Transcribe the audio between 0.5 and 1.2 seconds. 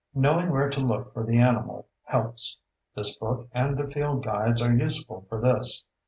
to look